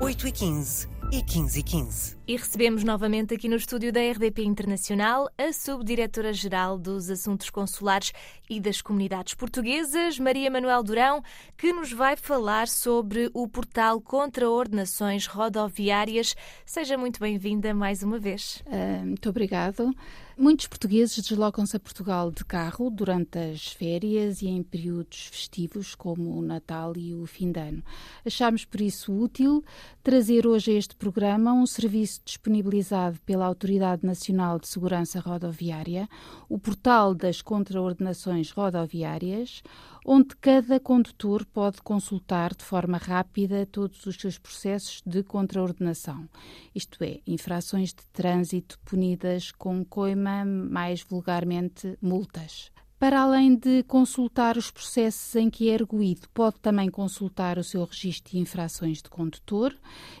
[0.00, 2.16] 8h15 e 15 e 15.
[2.28, 8.12] E recebemos novamente aqui no estúdio da RDP Internacional a Subdiretora-Geral dos Assuntos Consulares
[8.48, 11.20] e das Comunidades Portuguesas, Maria Manuel Durão,
[11.56, 16.36] que nos vai falar sobre o portal contra ordenações rodoviárias.
[16.64, 18.62] Seja muito bem-vinda mais uma vez.
[18.66, 19.92] Uh, muito obrigado.
[20.40, 26.30] Muitos portugueses deslocam-se a Portugal de carro durante as férias e em períodos festivos, como
[26.38, 27.82] o Natal e o fim de ano.
[28.24, 29.64] Achamos por isso útil
[30.00, 36.08] trazer hoje a este programa um serviço disponibilizado pela Autoridade Nacional de Segurança Rodoviária,
[36.48, 39.60] o portal das contraordenações rodoviárias,
[40.10, 46.26] onde cada condutor pode consultar de forma rápida todos os seus processos de contraordenação,
[46.74, 52.72] isto é, infrações de trânsito punidas com coima, mais vulgarmente multas.
[52.98, 57.84] Para além de consultar os processos em que é erguido, pode também consultar o seu
[57.84, 59.76] registro de infrações de condutor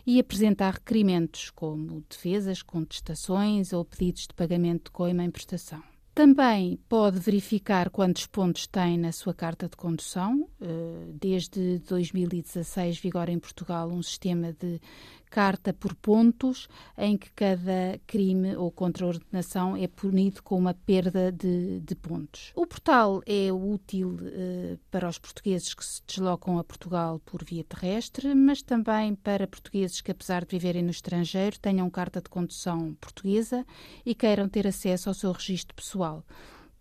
[0.06, 5.82] e apresentar requerimentos como defesas, contestações ou pedidos de pagamento de coima em prestação.
[6.18, 10.48] Também pode verificar quantos pontos tem na sua carta de condução.
[10.60, 14.80] Eh, desde 2016 vigora em Portugal um sistema de
[15.28, 21.80] carta por pontos, em que cada crime ou contraordenação é punido com uma perda de,
[21.80, 22.52] de pontos.
[22.54, 27.64] O portal é útil eh, para os portugueses que se deslocam a Portugal por via
[27.64, 32.94] terrestre, mas também para portugueses que, apesar de viverem no estrangeiro, tenham carta de condução
[33.00, 33.64] portuguesa
[34.04, 36.24] e queiram ter acesso ao seu registro pessoal.